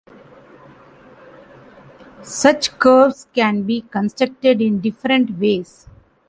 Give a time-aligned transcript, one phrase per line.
[2.23, 5.87] Such curves can be constructed in different ways.